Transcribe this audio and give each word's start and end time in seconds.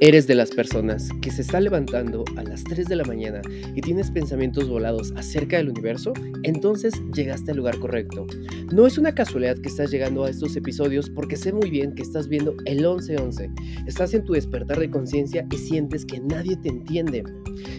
¿Eres 0.00 0.26
de 0.26 0.34
las 0.34 0.50
personas 0.50 1.08
que 1.22 1.30
se 1.30 1.42
está 1.42 1.60
levantando 1.60 2.24
a 2.36 2.42
las 2.42 2.64
3 2.64 2.88
de 2.88 2.96
la 2.96 3.04
mañana 3.04 3.40
y 3.76 3.80
tienes 3.80 4.10
pensamientos 4.10 4.68
volados 4.68 5.12
acerca 5.16 5.56
del 5.56 5.68
universo? 5.68 6.12
Entonces 6.42 6.94
llegaste 7.14 7.52
al 7.52 7.58
lugar 7.58 7.78
correcto. 7.78 8.26
No 8.72 8.86
es 8.86 8.98
una 8.98 9.14
casualidad 9.14 9.56
que 9.56 9.68
estás 9.68 9.92
llegando 9.92 10.24
a 10.24 10.30
estos 10.30 10.56
episodios 10.56 11.08
porque 11.10 11.36
sé 11.36 11.52
muy 11.52 11.70
bien 11.70 11.94
que 11.94 12.02
estás 12.02 12.28
viendo 12.28 12.56
el 12.64 12.78
1111. 12.78 13.50
Estás 13.86 14.14
en 14.14 14.24
tu 14.24 14.32
despertar 14.32 14.80
de 14.80 14.90
conciencia 14.90 15.46
y 15.52 15.56
sientes 15.56 16.04
que 16.04 16.18
nadie 16.18 16.56
te 16.56 16.70
entiende. 16.70 17.22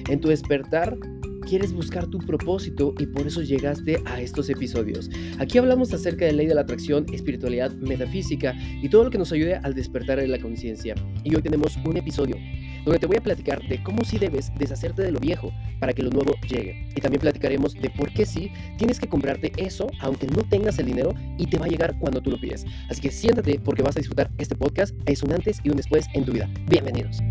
En 0.10 0.22
tu 0.22 0.30
despertar 0.30 0.98
quieres 1.46 1.74
buscar 1.74 2.08
tu 2.08 2.18
propósito 2.20 2.94
y 3.00 3.06
por 3.06 3.28
eso 3.28 3.42
llegaste 3.42 4.02
a 4.06 4.20
estos 4.20 4.50
episodios. 4.50 5.10
Aquí 5.40 5.58
hablamos 5.58 5.94
acerca 5.94 6.26
de 6.26 6.34
ley 6.34 6.48
de 6.48 6.56
la 6.56 6.62
atracción, 6.62 7.06
espiritualidad, 7.14 7.72
metafísica 7.76 8.54
y 8.82 8.90
todo 8.90 9.06
lo 9.06 9.12
que 9.12 9.18
nos 9.18 9.32
ayude 9.32 9.56
al 9.56 9.74
despertar 9.74 10.20
de 10.20 10.28
la 10.28 10.40
conciencia. 10.40 10.96
Y 11.24 11.36
hoy 11.36 11.42
tenemos 11.42 11.78
un 11.86 11.98
episodio 11.98 12.36
donde 12.84 13.00
te 13.00 13.08
voy 13.08 13.18
a 13.18 13.22
platicar 13.22 13.62
de 13.68 13.82
cómo 13.84 14.04
sí 14.04 14.20
debes 14.20 14.52
deshacerte 14.58 15.02
de 15.02 15.12
lo 15.12 15.20
viejo 15.20 15.52
para 15.80 15.94
que 15.94 16.04
lo 16.04 16.10
nuevo 16.10 16.34
llegue. 16.48 16.88
Y 16.96 17.02
también 17.02 17.22
platicaremos 17.22 17.74
de 17.74 17.90
por 17.90 18.12
qué 18.14 18.26
sí 18.26 18.52
tienes 18.78 19.00
que 19.00 19.08
comprarte 19.08 19.52
eso 19.58 19.88
aunque 20.00 20.28
no 20.28 20.44
tengas 20.44 20.78
el 20.80 20.88
dinero 20.88 21.14
y 21.38 21.48
te 21.48 21.58
va 21.58 21.66
a 21.66 21.70
llegar 21.70 21.98
cuando 22.00 22.22
tú 22.22 22.32
lo 22.32 22.40
pides. 22.40 22.66
Así 22.90 23.02
que 23.02 23.12
siéntate 23.12 23.60
porque 23.60 23.82
vas 23.82 23.96
a 23.96 24.00
disfrutar 24.00 24.32
este 24.38 24.56
podcast. 24.56 24.96
Es 25.06 25.24
un 25.24 25.34
antes 25.34 25.60
y 25.64 25.70
un 25.70 25.78
después 25.78 26.06
en 26.14 26.26
tu 26.26 26.34
vida. 26.34 26.50
Bienvenidos. 26.68 27.22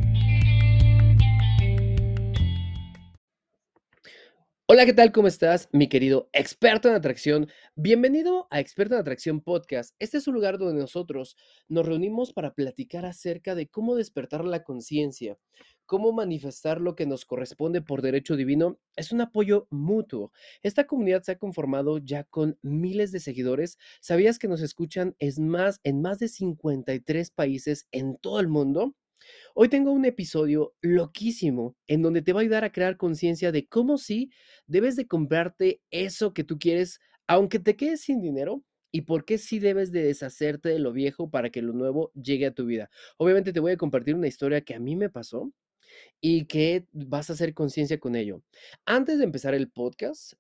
Hola, 4.67 4.87
¿qué 4.87 4.95
tal? 4.95 5.13
¿Cómo 5.13 5.29
estás, 5.29 5.69
mi 5.73 5.91
querido 5.91 6.31
experto 6.33 6.89
en 6.89 6.95
atracción? 6.95 7.49
Bienvenido 7.77 8.49
a 8.51 8.61
Experto 8.61 8.95
en 8.95 9.03
Atracción 9.03 9.43
Podcast. 9.43 9.95
Este 9.99 10.17
es 10.17 10.27
un 10.27 10.33
lugar 10.33 10.57
donde 10.57 10.81
nosotros 10.81 11.37
nos 11.69 11.85
reunimos 11.85 12.33
para 12.33 12.55
platicar 12.55 13.05
acerca 13.05 13.55
de 13.55 13.69
cómo 13.69 13.95
despertar 13.95 14.43
la 14.43 14.63
conciencia, 14.65 15.37
cómo 15.85 16.13
manifestar 16.13 16.81
lo 16.81 16.97
que 16.97 17.05
nos 17.05 17.27
corresponde 17.27 17.83
por 17.83 18.01
derecho 18.01 18.37
divino. 18.37 18.79
Es 18.97 19.13
un 19.13 19.21
apoyo 19.21 19.67
mutuo. 19.69 20.33
Esta 20.63 20.87
comunidad 20.87 21.23
se 21.25 21.33
ha 21.33 21.39
conformado 21.39 21.99
ya 21.99 22.25
con 22.25 22.59
miles 22.63 23.13
de 23.13 23.21
seguidores. 23.21 23.77
¿Sabías 24.01 24.39
que 24.39 24.49
nos 24.49 24.63
escuchan 24.63 25.15
es 25.19 25.39
más, 25.39 25.79
en 25.85 26.01
más 26.01 26.19
de 26.21 26.29
53 26.29 27.31
países 27.33 27.87
en 27.93 28.17
todo 28.17 28.41
el 28.41 28.49
mundo? 28.49 28.95
Hoy 29.57 29.69
tengo 29.69 29.93
un 29.93 30.05
episodio 30.05 30.75
loquísimo 30.83 31.77
en 31.87 32.03
donde 32.03 32.23
te 32.23 32.33
va 32.33 32.41
a 32.41 32.43
ayudar 32.43 32.65
a 32.65 32.73
crear 32.73 32.97
conciencia 32.97 33.53
de 33.53 33.69
cómo 33.69 33.99
sí 33.99 34.33
debes 34.67 34.97
de 34.97 35.07
comprarte 35.07 35.81
eso 35.93 36.35
que 36.35 36.43
tú 36.43 36.59
quieres, 36.59 36.99
aunque 37.29 37.61
te 37.61 37.77
quedes 37.77 38.01
sin 38.01 38.21
dinero, 38.21 38.65
y 38.91 39.03
por 39.03 39.25
qué 39.25 39.39
sí 39.39 39.61
debes 39.61 39.93
de 39.93 40.03
deshacerte 40.03 40.71
de 40.71 40.81
lo 40.81 40.93
viejo 40.93 41.31
para 41.31 41.51
que 41.51 41.63
lo 41.63 41.73
nuevo 41.73 42.11
llegue 42.15 42.47
a 42.47 42.55
tu 42.55 42.67
vida. 42.67 42.91
Obviamente 43.17 43.53
te 43.53 43.61
voy 43.61 43.73
a 43.73 43.77
compartir 43.77 44.17
una 44.17 44.27
historia 44.27 44.61
que 44.63 44.75
a 44.75 44.81
mí 44.81 44.97
me 44.97 45.09
pasó 45.09 45.53
y 46.21 46.47
que 46.47 46.87
vas 46.93 47.31
a 47.31 47.35
hacer 47.35 47.55
conciencia 47.55 48.01
con 48.01 48.17
ello. 48.17 48.43
Antes 48.87 49.19
de 49.19 49.25
empezar 49.25 49.55
el 49.55 49.71
podcast, 49.71 50.33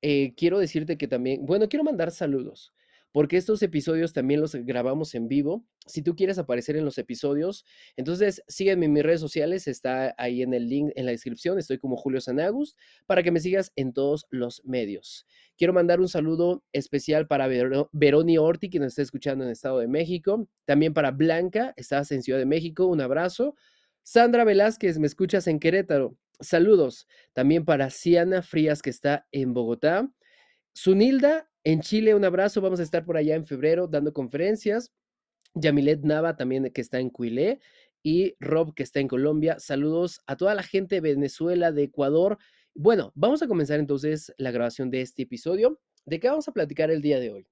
eh, 0.00 0.34
quiero 0.36 0.58
decirte 0.58 0.96
que 0.96 1.08
también, 1.08 1.44
bueno, 1.44 1.68
quiero 1.68 1.84
mandar 1.84 2.12
saludos 2.12 2.72
porque 3.12 3.36
estos 3.36 3.62
episodios 3.62 4.12
también 4.12 4.40
los 4.40 4.54
grabamos 4.54 5.14
en 5.14 5.28
vivo. 5.28 5.64
Si 5.86 6.02
tú 6.02 6.14
quieres 6.14 6.38
aparecer 6.38 6.76
en 6.76 6.84
los 6.84 6.98
episodios, 6.98 7.64
entonces 7.96 8.42
sígueme 8.48 8.86
en 8.86 8.92
mis 8.92 9.02
redes 9.02 9.20
sociales, 9.20 9.66
está 9.66 10.14
ahí 10.18 10.42
en 10.42 10.52
el 10.54 10.68
link 10.68 10.90
en 10.94 11.06
la 11.06 11.12
descripción, 11.12 11.58
estoy 11.58 11.78
como 11.78 11.96
Julio 11.96 12.20
Sanagust, 12.20 12.78
para 13.06 13.22
que 13.22 13.30
me 13.30 13.40
sigas 13.40 13.72
en 13.76 13.92
todos 13.92 14.26
los 14.30 14.62
medios. 14.64 15.26
Quiero 15.56 15.72
mandar 15.72 16.00
un 16.00 16.08
saludo 16.08 16.64
especial 16.72 17.26
para 17.26 17.48
Veroni 17.92 18.38
Orti, 18.38 18.70
que 18.70 18.78
nos 18.78 18.88
está 18.88 19.02
escuchando 19.02 19.44
en 19.44 19.48
el 19.48 19.52
Estado 19.52 19.78
de 19.78 19.88
México, 19.88 20.48
también 20.64 20.94
para 20.94 21.10
Blanca, 21.10 21.74
estás 21.76 22.12
en 22.12 22.22
Ciudad 22.22 22.38
de 22.38 22.46
México, 22.46 22.86
un 22.86 23.00
abrazo. 23.00 23.56
Sandra 24.02 24.44
Velázquez, 24.44 24.98
me 24.98 25.06
escuchas 25.06 25.46
en 25.48 25.58
Querétaro. 25.58 26.16
Saludos. 26.40 27.08
También 27.32 27.64
para 27.64 27.90
Siana 27.90 28.42
Frías, 28.42 28.80
que 28.80 28.90
está 28.90 29.26
en 29.32 29.52
Bogotá. 29.52 30.08
Sunilda 30.72 31.47
en 31.64 31.80
Chile, 31.80 32.14
un 32.14 32.24
abrazo, 32.24 32.60
vamos 32.60 32.80
a 32.80 32.82
estar 32.82 33.04
por 33.04 33.16
allá 33.16 33.34
en 33.34 33.46
febrero 33.46 33.86
dando 33.86 34.12
conferencias. 34.12 34.92
Yamilet 35.54 36.02
Nava 36.02 36.36
también 36.36 36.70
que 36.70 36.80
está 36.80 37.00
en 37.00 37.10
Cuilé 37.10 37.60
y 38.02 38.34
Rob 38.40 38.74
que 38.74 38.82
está 38.82 39.00
en 39.00 39.08
Colombia. 39.08 39.58
Saludos 39.58 40.20
a 40.26 40.36
toda 40.36 40.54
la 40.54 40.62
gente 40.62 40.96
de 40.96 41.00
Venezuela, 41.00 41.72
de 41.72 41.84
Ecuador. 41.84 42.38
Bueno, 42.74 43.12
vamos 43.14 43.42
a 43.42 43.48
comenzar 43.48 43.80
entonces 43.80 44.32
la 44.38 44.50
grabación 44.50 44.90
de 44.90 45.00
este 45.00 45.22
episodio. 45.22 45.80
¿De 46.04 46.20
qué 46.20 46.28
vamos 46.28 46.48
a 46.48 46.52
platicar 46.52 46.90
el 46.90 47.02
día 47.02 47.18
de 47.18 47.30
hoy? 47.30 47.48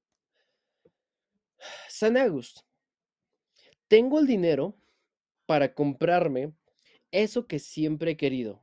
San 1.88 2.16
Agust. 2.16 2.60
Tengo 3.88 4.18
el 4.18 4.26
dinero 4.26 4.76
para 5.46 5.74
comprarme 5.74 6.52
eso 7.10 7.46
que 7.46 7.58
siempre 7.58 8.12
he 8.12 8.16
querido, 8.16 8.62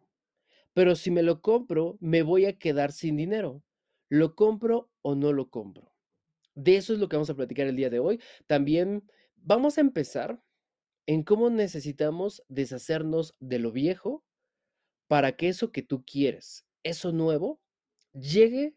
pero 0.73 0.95
si 0.95 1.11
me 1.11 1.23
lo 1.23 1.41
compro, 1.41 1.97
me 2.01 2.23
voy 2.23 2.45
a 2.45 2.57
quedar 2.57 2.91
sin 2.91 3.15
dinero. 3.15 3.63
¿Lo 4.13 4.35
compro 4.35 4.91
o 5.01 5.15
no 5.15 5.33
lo 5.33 5.49
compro? 5.49 5.91
De 6.53 6.75
eso 6.77 6.93
es 6.93 6.99
lo 6.99 7.09
que 7.09 7.15
vamos 7.15 7.31
a 7.31 7.35
platicar 7.35 7.65
el 7.65 7.75
día 7.75 7.89
de 7.89 7.97
hoy. 7.97 8.21
También 8.45 9.09
vamos 9.37 9.79
a 9.79 9.81
empezar 9.81 10.39
en 11.07 11.23
cómo 11.23 11.49
necesitamos 11.49 12.43
deshacernos 12.47 13.35
de 13.39 13.57
lo 13.57 13.71
viejo 13.71 14.23
para 15.07 15.35
que 15.35 15.49
eso 15.49 15.71
que 15.71 15.81
tú 15.81 16.05
quieres, 16.05 16.63
eso 16.83 17.11
nuevo, 17.11 17.59
llegue 18.13 18.75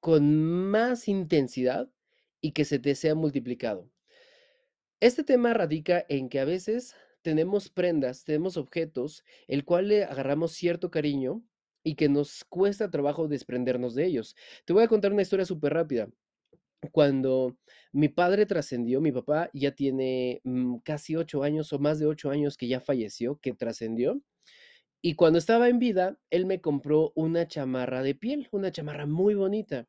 con 0.00 0.44
más 0.44 1.06
intensidad 1.06 1.88
y 2.40 2.50
que 2.54 2.64
se 2.64 2.80
te 2.80 2.96
sea 2.96 3.14
multiplicado. 3.14 3.88
Este 4.98 5.22
tema 5.22 5.54
radica 5.54 6.04
en 6.08 6.28
que 6.28 6.40
a 6.40 6.44
veces 6.44 6.96
tenemos 7.22 7.70
prendas, 7.70 8.24
tenemos 8.24 8.56
objetos, 8.56 9.22
el 9.46 9.64
cual 9.64 9.86
le 9.86 10.02
agarramos 10.02 10.54
cierto 10.54 10.90
cariño 10.90 11.44
y 11.84 11.94
que 11.96 12.08
nos 12.08 12.44
cuesta 12.44 12.90
trabajo 12.90 13.28
desprendernos 13.28 13.94
de 13.94 14.06
ellos. 14.06 14.36
Te 14.64 14.72
voy 14.72 14.82
a 14.84 14.88
contar 14.88 15.12
una 15.12 15.22
historia 15.22 15.46
súper 15.46 15.74
rápida. 15.74 16.08
Cuando 16.92 17.56
mi 17.92 18.08
padre 18.08 18.46
trascendió, 18.46 19.00
mi 19.00 19.12
papá 19.12 19.50
ya 19.54 19.74
tiene 19.74 20.40
mm, 20.44 20.78
casi 20.78 21.16
ocho 21.16 21.42
años 21.42 21.72
o 21.72 21.78
más 21.78 21.98
de 21.98 22.06
ocho 22.06 22.30
años 22.30 22.56
que 22.56 22.68
ya 22.68 22.80
falleció, 22.80 23.38
que 23.40 23.54
trascendió. 23.54 24.20
Y 25.02 25.14
cuando 25.16 25.38
estaba 25.38 25.68
en 25.68 25.78
vida, 25.78 26.18
él 26.30 26.46
me 26.46 26.60
compró 26.60 27.12
una 27.14 27.46
chamarra 27.46 28.02
de 28.02 28.14
piel, 28.14 28.48
una 28.52 28.72
chamarra 28.72 29.06
muy 29.06 29.34
bonita. 29.34 29.86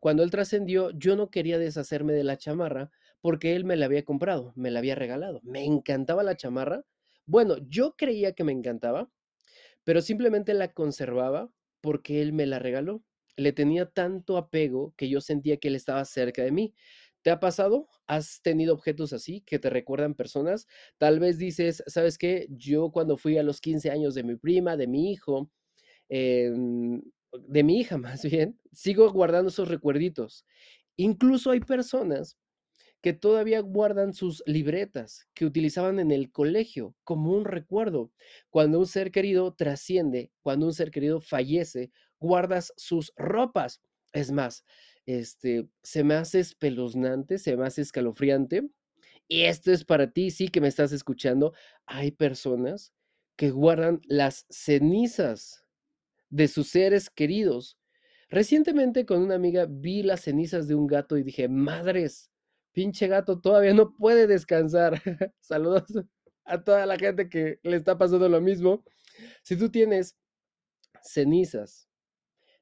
Cuando 0.00 0.22
él 0.22 0.30
trascendió, 0.30 0.90
yo 0.92 1.16
no 1.16 1.30
quería 1.30 1.58
deshacerme 1.58 2.12
de 2.14 2.24
la 2.24 2.38
chamarra 2.38 2.90
porque 3.20 3.56
él 3.56 3.64
me 3.64 3.76
la 3.76 3.86
había 3.86 4.04
comprado, 4.04 4.52
me 4.56 4.70
la 4.70 4.78
había 4.80 4.94
regalado. 4.94 5.40
Me 5.44 5.64
encantaba 5.64 6.22
la 6.22 6.36
chamarra. 6.36 6.84
Bueno, 7.26 7.56
yo 7.68 7.94
creía 7.96 8.32
que 8.32 8.44
me 8.44 8.52
encantaba, 8.52 9.10
pero 9.84 10.00
simplemente 10.02 10.54
la 10.54 10.72
conservaba 10.72 11.50
porque 11.80 12.22
él 12.22 12.32
me 12.32 12.46
la 12.46 12.58
regaló. 12.58 13.02
Le 13.36 13.52
tenía 13.52 13.86
tanto 13.86 14.36
apego 14.38 14.94
que 14.96 15.08
yo 15.08 15.20
sentía 15.20 15.56
que 15.58 15.68
él 15.68 15.76
estaba 15.76 16.04
cerca 16.04 16.42
de 16.42 16.52
mí. 16.52 16.74
¿Te 17.22 17.30
ha 17.30 17.40
pasado? 17.40 17.88
¿Has 18.06 18.42
tenido 18.42 18.74
objetos 18.74 19.12
así 19.12 19.40
que 19.42 19.58
te 19.58 19.70
recuerdan 19.70 20.14
personas? 20.14 20.66
Tal 20.98 21.20
vez 21.20 21.38
dices, 21.38 21.82
¿sabes 21.86 22.18
qué? 22.18 22.46
Yo 22.50 22.90
cuando 22.92 23.16
fui 23.16 23.38
a 23.38 23.42
los 23.42 23.60
15 23.60 23.90
años 23.90 24.14
de 24.14 24.24
mi 24.24 24.36
prima, 24.36 24.76
de 24.76 24.86
mi 24.86 25.10
hijo, 25.12 25.50
em, 26.08 27.02
de 27.48 27.62
mi 27.64 27.80
hija 27.80 27.98
más 27.98 28.22
bien, 28.24 28.58
sigo 28.72 29.10
guardando 29.12 29.50
esos 29.50 29.68
recuerditos. 29.68 30.44
Incluso 30.96 31.50
hay 31.50 31.60
personas 31.60 32.38
que 33.04 33.12
todavía 33.12 33.60
guardan 33.60 34.14
sus 34.14 34.42
libretas 34.46 35.28
que 35.34 35.44
utilizaban 35.44 36.00
en 36.00 36.10
el 36.10 36.32
colegio 36.32 36.96
como 37.04 37.34
un 37.34 37.44
recuerdo. 37.44 38.10
Cuando 38.48 38.78
un 38.78 38.86
ser 38.86 39.10
querido 39.10 39.52
trasciende, 39.52 40.32
cuando 40.40 40.64
un 40.64 40.72
ser 40.72 40.90
querido 40.90 41.20
fallece, 41.20 41.90
guardas 42.18 42.72
sus 42.78 43.12
ropas. 43.18 43.82
Es 44.14 44.32
más, 44.32 44.64
este, 45.04 45.68
se 45.82 46.02
me 46.02 46.14
hace 46.14 46.40
espeluznante, 46.40 47.36
se 47.36 47.54
me 47.58 47.66
hace 47.66 47.82
escalofriante. 47.82 48.70
Y 49.28 49.42
esto 49.42 49.70
es 49.70 49.84
para 49.84 50.10
ti, 50.10 50.30
sí 50.30 50.48
que 50.48 50.62
me 50.62 50.68
estás 50.68 50.90
escuchando. 50.90 51.52
Hay 51.84 52.10
personas 52.10 52.94
que 53.36 53.50
guardan 53.50 54.00
las 54.04 54.46
cenizas 54.48 55.66
de 56.30 56.48
sus 56.48 56.68
seres 56.68 57.10
queridos. 57.10 57.76
Recientemente 58.30 59.04
con 59.04 59.20
una 59.20 59.34
amiga 59.34 59.66
vi 59.68 60.02
las 60.02 60.22
cenizas 60.22 60.68
de 60.68 60.74
un 60.74 60.86
gato 60.86 61.18
y 61.18 61.22
dije, 61.22 61.48
madres, 61.50 62.30
pinche 62.74 63.06
gato 63.06 63.40
todavía 63.40 63.72
no 63.72 63.94
puede 63.94 64.26
descansar. 64.26 65.00
Saludos 65.40 65.84
a 66.44 66.62
toda 66.62 66.84
la 66.84 66.98
gente 66.98 67.30
que 67.30 67.58
le 67.62 67.76
está 67.76 67.96
pasando 67.96 68.28
lo 68.28 68.40
mismo. 68.40 68.84
Si 69.42 69.56
tú 69.56 69.70
tienes 69.70 70.18
cenizas 71.02 71.88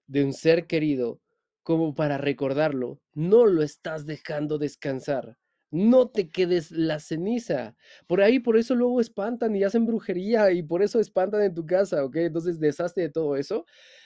de 0.06 0.24
un 0.24 0.32
ser 0.32 0.66
querido 0.66 1.20
como 1.62 1.94
para 1.94 2.18
recordarlo, 2.18 3.00
no 3.14 3.46
lo 3.46 3.62
estás 3.62 4.06
dejando 4.06 4.58
descansar. 4.58 5.38
No 5.70 6.10
te 6.10 6.28
quedes 6.28 6.70
la 6.70 7.00
ceniza. 7.00 7.76
Por 8.06 8.20
ahí, 8.20 8.38
por 8.40 8.58
eso 8.58 8.74
luego 8.74 9.00
espantan 9.00 9.56
y 9.56 9.64
hacen 9.64 9.86
brujería 9.86 10.52
y 10.52 10.62
por 10.62 10.82
eso 10.82 11.00
espantan 11.00 11.42
en 11.42 11.54
tu 11.54 11.64
casa, 11.64 12.04
¿ok? 12.04 12.16
Entonces, 12.16 12.60
deshazte 12.60 13.00
de 13.00 13.08
todo 13.08 13.36
eso. 13.36 13.64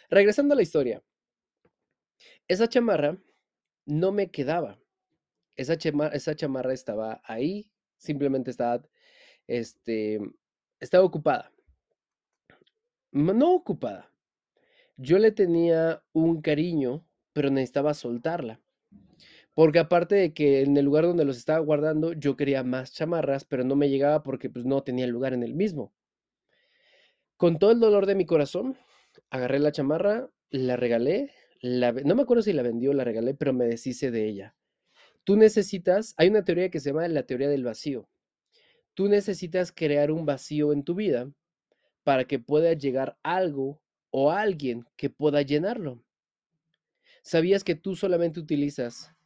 Regresando 0.09 0.55
a 0.55 0.57
la 0.57 0.63
historia. 0.63 1.03
Esa 2.47 2.69
chamarra 2.69 3.19
no 3.85 4.13
me 4.13 4.31
quedaba 4.31 4.79
esa, 5.57 5.75
esa 6.13 6.37
chamarra 6.37 6.73
estaba 6.73 7.21
ahí, 7.25 7.71
simplemente 7.97 8.51
estaba, 8.51 8.83
este, 9.47 10.21
estaba 10.81 11.05
ocupada. 11.05 11.53
No 13.13 13.55
ocupada. 13.55 14.13
Yo 14.97 15.19
le 15.19 15.33
tenía 15.33 16.03
un 16.13 16.41
cariño, 16.41 17.07
pero 17.33 17.51
necesitaba 17.51 17.95
soltarla. 17.95 18.61
Porque 19.55 19.79
aparte 19.79 20.15
de 20.15 20.35
que 20.35 20.61
en 20.61 20.77
el 20.77 20.85
lugar 20.85 21.05
donde 21.05 21.25
los 21.25 21.39
estaba 21.39 21.61
guardando, 21.61 22.13
yo 22.13 22.37
quería 22.37 22.63
más 22.63 22.93
chamarras, 22.93 23.45
pero 23.45 23.65
no 23.65 23.75
me 23.75 23.89
llegaba 23.89 24.23
porque 24.23 24.51
pues 24.51 24.67
no 24.67 24.83
tenía 24.83 25.07
lugar 25.07 25.33
en 25.33 25.43
el 25.43 25.55
mismo. 25.55 25.95
Con 27.39 27.59
todo 27.59 27.71
el 27.71 27.81
dolor 27.81 28.05
de 28.05 28.15
mi 28.15 28.27
corazón, 28.27 28.77
agarré 29.31 29.59
la 29.59 29.73
chamarra, 29.73 30.29
la 30.51 30.77
regalé, 30.77 31.33
no 31.63 32.15
me 32.15 32.23
acuerdo 32.23 32.43
si 32.43 32.53
la 32.53 32.63
vendió 32.63 32.91
o 32.91 32.95
la 32.95 33.05
regalé, 33.05 33.35
pero 33.35 33.53
me 33.53 33.65
deshice 33.65 34.11
de 34.11 34.27
ella. 34.27 34.55
Tú 35.27 35.35
necesitas, 35.35 36.15
hay 36.19 36.29
una 36.29 36.45
teoría 36.45 36.71
que 36.71 36.79
se 36.79 36.91
llama 36.91 37.09
la 37.09 37.25
teoría 37.25 37.49
del 37.49 37.65
vacío. 37.65 38.09
Tú 38.95 39.09
necesitas 39.09 39.73
crear 39.73 40.13
un 40.13 40.25
vacío 40.25 40.73
en 40.73 40.85
tu 40.85 40.95
vida 40.95 41.29
para 42.05 42.29
que 42.29 42.39
pueda 42.39 42.73
llegar 42.75 43.19
algo 43.25 43.83
o 44.11 44.31
alguien 44.31 44.87
que 44.97 45.11
pueda 45.11 45.43
llenarlo. 45.43 46.01
¿Sabías 47.23 47.65
que 47.65 47.75
tú 47.75 47.97
solamente 47.97 48.39
utilizas 48.39 49.17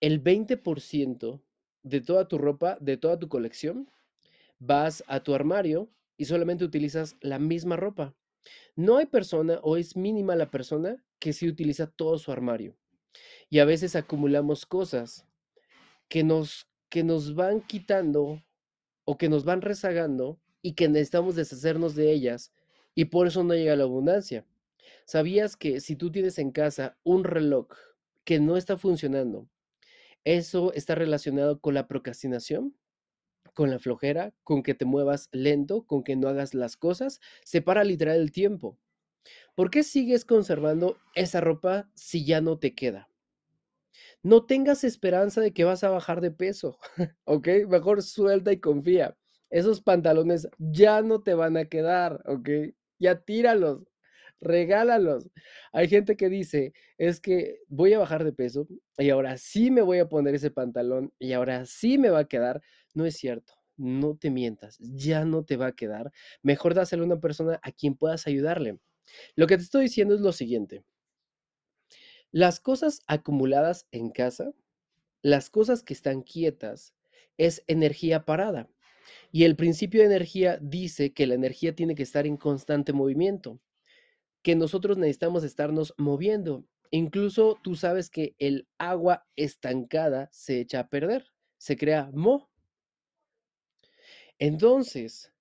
el 0.00 0.20
20% 0.20 1.40
de 1.84 2.00
toda 2.00 2.26
tu 2.26 2.36
ropa, 2.36 2.76
de 2.80 2.96
toda 2.96 3.16
tu 3.16 3.28
colección? 3.28 3.88
Vas 4.58 5.04
a 5.06 5.22
tu 5.22 5.32
armario 5.32 5.88
y 6.16 6.24
solamente 6.24 6.64
utilizas 6.64 7.14
la 7.20 7.38
misma 7.38 7.76
ropa. 7.76 8.16
No 8.74 8.96
hay 8.96 9.06
persona 9.06 9.60
o 9.62 9.76
es 9.76 9.96
mínima 9.96 10.34
la 10.34 10.50
persona 10.50 11.04
que 11.20 11.32
sí 11.32 11.46
utiliza 11.46 11.86
todo 11.86 12.18
su 12.18 12.32
armario. 12.32 12.76
Y 13.50 13.58
a 13.58 13.64
veces 13.64 13.96
acumulamos 13.96 14.66
cosas 14.66 15.26
que 16.08 16.24
nos, 16.24 16.68
que 16.88 17.04
nos 17.04 17.34
van 17.34 17.60
quitando 17.60 18.42
o 19.04 19.16
que 19.16 19.28
nos 19.28 19.44
van 19.44 19.62
rezagando 19.62 20.40
y 20.62 20.74
que 20.74 20.88
necesitamos 20.88 21.36
deshacernos 21.36 21.94
de 21.94 22.12
ellas 22.12 22.52
y 22.94 23.06
por 23.06 23.26
eso 23.26 23.44
no 23.44 23.54
llega 23.54 23.76
la 23.76 23.84
abundancia. 23.84 24.46
¿Sabías 25.04 25.56
que 25.56 25.80
si 25.80 25.96
tú 25.96 26.10
tienes 26.10 26.38
en 26.38 26.50
casa 26.52 26.96
un 27.04 27.24
reloj 27.24 27.68
que 28.24 28.40
no 28.40 28.56
está 28.56 28.78
funcionando, 28.78 29.48
eso 30.24 30.72
está 30.72 30.94
relacionado 30.94 31.60
con 31.60 31.74
la 31.74 31.86
procrastinación? 31.86 32.74
con 33.54 33.70
la 33.70 33.78
flojera, 33.78 34.34
con 34.42 34.62
que 34.62 34.74
te 34.74 34.84
muevas 34.84 35.28
lento, 35.32 35.86
con 35.86 36.02
que 36.02 36.16
no 36.16 36.28
hagas 36.28 36.54
las 36.54 36.76
cosas, 36.76 37.20
se 37.44 37.62
para 37.62 37.84
literal 37.84 38.20
el 38.20 38.32
tiempo. 38.32 38.78
¿Por 39.54 39.70
qué 39.70 39.84
sigues 39.84 40.24
conservando 40.24 40.98
esa 41.14 41.40
ropa 41.40 41.88
si 41.94 42.24
ya 42.24 42.40
no 42.40 42.58
te 42.58 42.74
queda? 42.74 43.08
No 44.22 44.44
tengas 44.46 44.82
esperanza 44.84 45.40
de 45.40 45.52
que 45.52 45.64
vas 45.64 45.84
a 45.84 45.90
bajar 45.90 46.20
de 46.20 46.30
peso, 46.32 46.78
¿ok? 47.24 47.48
Mejor 47.68 48.02
suelta 48.02 48.52
y 48.52 48.58
confía. 48.58 49.16
Esos 49.50 49.80
pantalones 49.80 50.48
ya 50.58 51.02
no 51.02 51.22
te 51.22 51.34
van 51.34 51.56
a 51.56 51.66
quedar, 51.66 52.20
¿ok? 52.26 52.48
Ya 52.98 53.20
tíralos, 53.20 53.84
regálalos. 54.40 55.30
Hay 55.72 55.88
gente 55.88 56.16
que 56.16 56.28
dice, 56.28 56.72
es 56.98 57.20
que 57.20 57.60
voy 57.68 57.92
a 57.92 57.98
bajar 58.00 58.24
de 58.24 58.32
peso 58.32 58.66
y 58.98 59.10
ahora 59.10 59.36
sí 59.36 59.70
me 59.70 59.82
voy 59.82 59.98
a 59.98 60.08
poner 60.08 60.34
ese 60.34 60.50
pantalón 60.50 61.12
y 61.18 61.32
ahora 61.32 61.64
sí 61.66 61.98
me 61.98 62.10
va 62.10 62.20
a 62.20 62.28
quedar. 62.28 62.60
No 62.94 63.06
es 63.06 63.16
cierto, 63.16 63.54
no 63.76 64.16
te 64.16 64.30
mientas, 64.30 64.78
ya 64.80 65.24
no 65.24 65.44
te 65.44 65.56
va 65.56 65.68
a 65.68 65.72
quedar. 65.72 66.10
Mejor 66.42 66.74
dáselo 66.74 67.04
a 67.04 67.06
una 67.06 67.20
persona 67.20 67.60
a 67.62 67.70
quien 67.70 67.94
puedas 67.96 68.26
ayudarle. 68.26 68.78
Lo 69.36 69.46
que 69.46 69.56
te 69.56 69.62
estoy 69.62 69.84
diciendo 69.84 70.14
es 70.14 70.20
lo 70.20 70.32
siguiente. 70.32 70.84
Las 72.30 72.58
cosas 72.60 73.02
acumuladas 73.06 73.86
en 73.92 74.10
casa, 74.10 74.52
las 75.22 75.50
cosas 75.50 75.82
que 75.82 75.94
están 75.94 76.22
quietas, 76.22 76.94
es 77.38 77.62
energía 77.66 78.24
parada. 78.24 78.68
Y 79.30 79.44
el 79.44 79.56
principio 79.56 80.00
de 80.00 80.06
energía 80.06 80.58
dice 80.60 81.12
que 81.12 81.26
la 81.26 81.34
energía 81.34 81.74
tiene 81.74 81.94
que 81.94 82.02
estar 82.02 82.26
en 82.26 82.36
constante 82.36 82.92
movimiento, 82.92 83.60
que 84.42 84.56
nosotros 84.56 84.98
necesitamos 84.98 85.44
estarnos 85.44 85.94
moviendo. 85.96 86.64
Incluso 86.90 87.58
tú 87.62 87.74
sabes 87.74 88.10
que 88.10 88.34
el 88.38 88.68
agua 88.78 89.26
estancada 89.36 90.28
se 90.32 90.60
echa 90.60 90.80
a 90.80 90.88
perder, 90.88 91.32
se 91.58 91.76
crea 91.76 92.10
mo. 92.12 92.50
Entonces, 94.38 95.32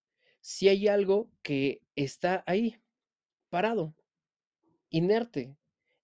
si 0.42 0.70
hay 0.70 0.88
algo 0.88 1.30
que 1.42 1.82
está 1.96 2.44
ahí, 2.48 2.78
parado, 3.54 3.94
inerte, 4.90 5.56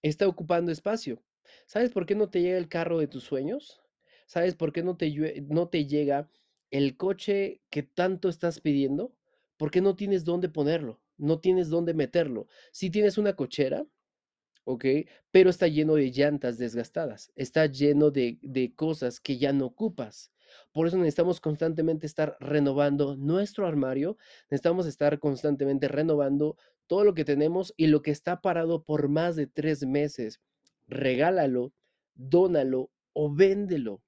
está 0.04 0.28
ocupando 0.28 0.72
espacio. 0.72 1.24
¿Sabes 1.66 1.90
por 1.90 2.06
qué 2.06 2.14
no 2.14 2.30
te 2.30 2.44
llega 2.44 2.60
el 2.60 2.70
carro 2.70 3.00
de 3.00 3.08
tus 3.08 3.24
sueños? 3.24 3.82
¿Sabes 4.28 4.54
por 4.54 4.72
qué 4.72 4.84
no 4.84 4.98
te, 4.98 5.42
no 5.50 5.68
te 5.68 5.88
llega 5.88 6.30
el 6.70 6.96
coche 6.96 7.64
que 7.72 7.82
tanto 7.82 8.30
estás 8.30 8.62
pidiendo? 8.62 9.16
Porque 9.58 9.82
no 9.82 9.96
tienes 9.96 10.26
dónde 10.26 10.48
ponerlo, 10.48 11.02
no 11.18 11.40
tienes 11.40 11.70
dónde 11.70 11.96
meterlo. 11.96 12.48
Si 12.72 12.92
tienes 12.92 13.18
una 13.18 13.36
cochera, 13.36 13.84
¿ok? 14.66 14.86
Pero 15.32 15.50
está 15.50 15.68
lleno 15.68 15.96
de 15.96 16.12
llantas 16.12 16.60
desgastadas, 16.60 17.32
está 17.36 17.66
lleno 17.66 18.12
de, 18.12 18.38
de 18.44 18.76
cosas 18.76 19.20
que 19.20 19.40
ya 19.40 19.54
no 19.54 19.66
ocupas. 19.66 20.32
Por 20.72 20.86
eso 20.86 20.98
necesitamos 20.98 21.42
constantemente 21.42 22.06
estar 22.06 22.38
renovando 22.40 23.16
nuestro 23.16 23.66
armario, 23.66 24.18
necesitamos 24.52 24.86
estar 24.86 25.18
constantemente 25.18 25.88
renovando 25.88 26.58
todo 26.90 27.06
lo 27.06 27.14
que 27.14 27.24
tenemos 27.24 27.74
y 27.78 27.88
lo 27.88 28.02
que 28.02 28.12
está 28.12 28.42
parado 28.42 28.84
por 28.84 29.08
más 29.08 29.38
de 29.38 29.48
tres 29.48 29.86
meses. 29.86 30.42
Regálalo, 30.90 31.72
dónalo 32.16 32.92
o 33.14 33.34
véndelo. 33.34 34.02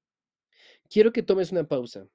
Quiero 0.89 1.13
que 1.13 1.24
tomes 1.24 1.54
una 1.54 1.69
pausa 1.69 2.10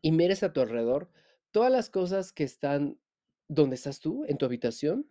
y 0.00 0.12
mires 0.12 0.44
a 0.44 0.52
tu 0.52 0.60
alrededor 0.60 1.10
todas 1.50 1.72
las 1.72 1.90
cosas 1.90 2.32
que 2.32 2.44
están 2.44 3.00
donde 3.48 3.74
estás 3.74 3.98
tú, 3.98 4.24
en 4.28 4.38
tu 4.38 4.44
habitación, 4.44 5.10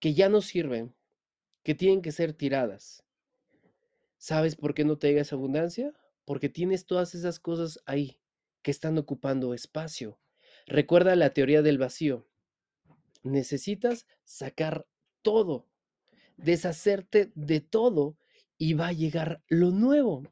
que 0.00 0.12
ya 0.12 0.28
no 0.28 0.42
sirven, 0.42 0.94
que 1.62 1.74
tienen 1.74 2.02
que 2.02 2.12
ser 2.12 2.34
tiradas. 2.34 3.02
¿Sabes 4.18 4.54
por 4.54 4.74
qué 4.74 4.84
no 4.84 4.98
te 4.98 5.06
llega 5.06 5.22
esa 5.22 5.36
abundancia? 5.36 5.94
porque 6.26 6.48
tienes 6.50 6.86
todas 6.86 7.14
esas 7.14 7.40
cosas 7.40 7.80
ahí 7.86 8.20
que 8.60 8.70
están 8.70 8.98
ocupando 8.98 9.54
espacio. 9.54 10.18
Recuerda 10.66 11.16
la 11.16 11.32
teoría 11.32 11.62
del 11.62 11.78
vacío. 11.78 12.26
Necesitas 13.26 14.06
sacar 14.24 14.86
todo, 15.22 15.66
deshacerte 16.36 17.32
de 17.34 17.60
todo 17.60 18.16
y 18.58 18.74
va 18.74 18.88
a 18.88 18.92
llegar 18.92 19.42
lo 19.48 19.70
nuevo. 19.70 20.22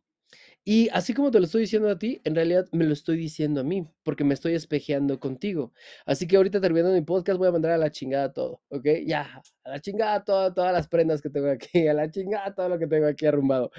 Y 0.64 0.88
así 0.90 1.12
como 1.12 1.30
te 1.30 1.38
lo 1.38 1.44
estoy 1.44 1.62
diciendo 1.62 1.90
a 1.90 1.98
ti, 1.98 2.22
en 2.24 2.34
realidad 2.34 2.66
me 2.72 2.86
lo 2.86 2.94
estoy 2.94 3.18
diciendo 3.18 3.60
a 3.60 3.64
mí, 3.64 3.86
porque 4.02 4.24
me 4.24 4.32
estoy 4.32 4.54
espejeando 4.54 5.20
contigo. 5.20 5.72
Así 6.06 6.26
que 6.26 6.36
ahorita 6.36 6.60
terminando 6.60 6.94
mi 6.94 7.02
podcast 7.02 7.38
voy 7.38 7.48
a 7.48 7.52
mandar 7.52 7.72
a 7.72 7.78
la 7.78 7.90
chingada 7.90 8.32
todo, 8.32 8.62
¿ok? 8.68 8.86
Ya, 9.06 9.42
a 9.64 9.70
la 9.70 9.80
chingada 9.80 10.24
todas 10.24 10.72
las 10.72 10.88
prendas 10.88 11.20
que 11.20 11.28
tengo 11.28 11.50
aquí, 11.50 11.86
a 11.86 11.92
la 11.94 12.10
chingada 12.10 12.54
todo 12.54 12.70
lo 12.70 12.78
que 12.78 12.86
tengo 12.86 13.06
aquí 13.06 13.26
arrumbado. 13.26 13.70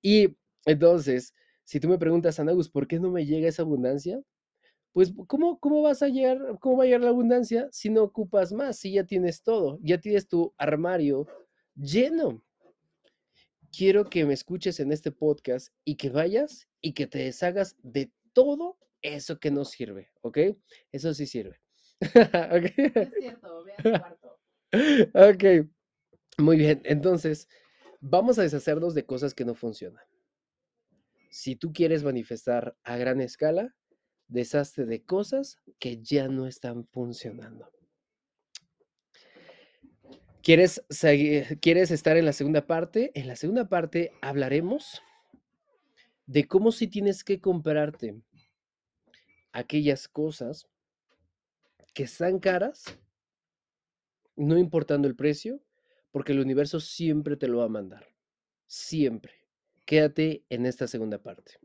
Y 0.00 0.36
entonces, 0.64 1.34
si 1.64 1.78
tú 1.78 1.88
me 1.88 1.98
preguntas, 1.98 2.40
Anagus, 2.40 2.70
¿por 2.70 2.86
qué 2.86 2.98
no 2.98 3.10
me 3.10 3.26
llega 3.26 3.48
esa 3.48 3.62
abundancia? 3.62 4.20
Pues, 4.92 5.12
¿cómo, 5.28 5.60
¿cómo 5.60 5.82
vas 5.82 6.02
a 6.02 6.08
llegar, 6.08 6.58
cómo 6.60 6.78
va 6.78 6.82
a 6.84 6.86
llegar 6.86 7.02
la 7.02 7.10
abundancia 7.10 7.68
si 7.70 7.90
no 7.90 8.02
ocupas 8.02 8.52
más, 8.52 8.78
si 8.78 8.92
ya 8.92 9.04
tienes 9.04 9.42
todo, 9.42 9.78
ya 9.82 9.98
tienes 9.98 10.26
tu 10.26 10.52
armario 10.58 11.26
lleno? 11.76 12.42
Quiero 13.70 14.04
que 14.04 14.24
me 14.24 14.34
escuches 14.34 14.80
en 14.80 14.90
este 14.90 15.12
podcast 15.12 15.68
y 15.84 15.96
que 15.96 16.10
vayas 16.10 16.68
y 16.80 16.92
que 16.92 17.06
te 17.06 17.20
deshagas 17.20 17.76
de 17.82 18.10
todo 18.32 18.78
eso 19.02 19.38
que 19.38 19.52
no 19.52 19.64
sirve, 19.64 20.10
¿ok? 20.22 20.38
Eso 20.90 21.14
sí 21.14 21.26
sirve. 21.26 21.60
¿Okay? 22.00 22.92
Es 22.94 23.10
cierto, 23.18 23.64
ve 23.64 23.74
cuarto. 23.82 24.40
Ok, 25.14 25.68
muy 26.38 26.56
bien. 26.56 26.80
Entonces, 26.84 27.48
vamos 28.00 28.38
a 28.38 28.42
deshacernos 28.42 28.94
de 28.94 29.04
cosas 29.04 29.34
que 29.34 29.44
no 29.44 29.54
funcionan. 29.54 30.04
Si 31.30 31.54
tú 31.54 31.72
quieres 31.72 32.02
manifestar 32.02 32.76
a 32.82 32.96
gran 32.96 33.20
escala, 33.20 33.76
deshazte 34.30 34.86
de 34.86 35.02
cosas 35.02 35.58
que 35.78 36.00
ya 36.02 36.28
no 36.28 36.46
están 36.46 36.86
funcionando. 36.86 37.70
¿Quieres, 40.42 40.82
¿Quieres 41.60 41.90
estar 41.90 42.16
en 42.16 42.24
la 42.24 42.32
segunda 42.32 42.66
parte? 42.66 43.10
En 43.14 43.28
la 43.28 43.36
segunda 43.36 43.68
parte 43.68 44.12
hablaremos 44.22 45.02
de 46.26 46.46
cómo 46.46 46.72
si 46.72 46.86
tienes 46.86 47.24
que 47.24 47.40
comprarte 47.40 48.22
aquellas 49.52 50.08
cosas 50.08 50.66
que 51.92 52.04
están 52.04 52.38
caras, 52.38 52.84
no 54.36 54.56
importando 54.56 55.08
el 55.08 55.16
precio, 55.16 55.60
porque 56.12 56.32
el 56.32 56.40
universo 56.40 56.80
siempre 56.80 57.36
te 57.36 57.48
lo 57.48 57.58
va 57.58 57.64
a 57.64 57.68
mandar. 57.68 58.06
Siempre. 58.66 59.34
Quédate 59.84 60.44
en 60.48 60.66
esta 60.66 60.86
segunda 60.86 61.20
parte. 61.20 61.58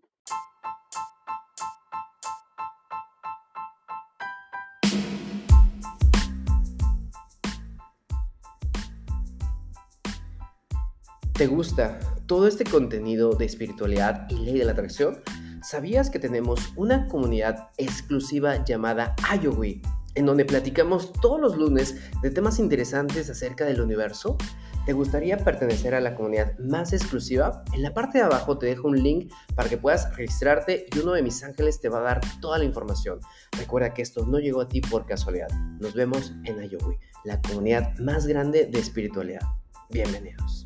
¿Te 11.35 11.47
gusta 11.47 11.99
todo 12.27 12.47
este 12.47 12.63
contenido 12.63 13.31
de 13.31 13.43
espiritualidad 13.43 14.25
y 14.29 14.35
ley 14.35 14.57
de 14.57 14.63
la 14.63 14.71
atracción? 14.71 15.21
¿Sabías 15.61 16.09
que 16.09 16.17
tenemos 16.17 16.71
una 16.77 17.09
comunidad 17.09 17.71
exclusiva 17.75 18.63
llamada 18.63 19.17
IOWI, 19.41 19.81
en 20.15 20.25
donde 20.25 20.45
platicamos 20.45 21.11
todos 21.11 21.41
los 21.41 21.57
lunes 21.57 21.97
de 22.21 22.31
temas 22.31 22.57
interesantes 22.57 23.29
acerca 23.29 23.65
del 23.65 23.81
universo? 23.81 24.37
¿Te 24.85 24.93
gustaría 24.93 25.37
pertenecer 25.37 25.93
a 25.93 25.99
la 25.99 26.15
comunidad 26.15 26.57
más 26.57 26.93
exclusiva? 26.93 27.65
En 27.73 27.83
la 27.83 27.93
parte 27.93 28.19
de 28.19 28.23
abajo 28.23 28.57
te 28.57 28.67
dejo 28.67 28.87
un 28.87 29.03
link 29.03 29.29
para 29.55 29.67
que 29.67 29.77
puedas 29.77 30.15
registrarte 30.15 30.85
y 30.95 30.99
uno 30.99 31.11
de 31.11 31.21
mis 31.21 31.43
ángeles 31.43 31.81
te 31.81 31.89
va 31.89 31.97
a 31.97 32.03
dar 32.03 32.21
toda 32.39 32.59
la 32.59 32.63
información. 32.63 33.19
Recuerda 33.57 33.93
que 33.93 34.03
esto 34.03 34.25
no 34.25 34.39
llegó 34.39 34.61
a 34.61 34.69
ti 34.69 34.79
por 34.79 35.05
casualidad. 35.05 35.49
Nos 35.81 35.95
vemos 35.95 36.33
en 36.45 36.63
IOWI, 36.63 36.97
la 37.25 37.41
comunidad 37.41 37.93
más 37.97 38.25
grande 38.25 38.67
de 38.67 38.79
espiritualidad. 38.79 39.41
Bienvenidos. 39.89 40.65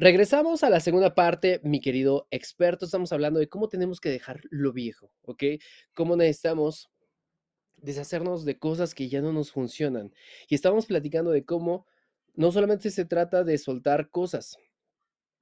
Regresamos 0.00 0.64
a 0.64 0.70
la 0.70 0.80
segunda 0.80 1.14
parte, 1.14 1.60
mi 1.62 1.78
querido 1.78 2.26
experto. 2.30 2.86
Estamos 2.86 3.12
hablando 3.12 3.38
de 3.38 3.50
cómo 3.50 3.68
tenemos 3.68 4.00
que 4.00 4.08
dejar 4.08 4.40
lo 4.48 4.72
viejo, 4.72 5.12
¿ok? 5.20 5.42
Cómo 5.92 6.16
necesitamos 6.16 6.88
deshacernos 7.76 8.46
de 8.46 8.58
cosas 8.58 8.94
que 8.94 9.10
ya 9.10 9.20
no 9.20 9.34
nos 9.34 9.52
funcionan. 9.52 10.14
Y 10.48 10.54
estamos 10.54 10.86
platicando 10.86 11.32
de 11.32 11.44
cómo 11.44 11.86
no 12.32 12.50
solamente 12.50 12.90
se 12.90 13.04
trata 13.04 13.44
de 13.44 13.58
soltar 13.58 14.08
cosas, 14.08 14.56